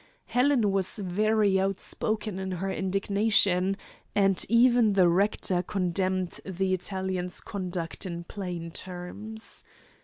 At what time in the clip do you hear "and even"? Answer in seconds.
4.15-4.93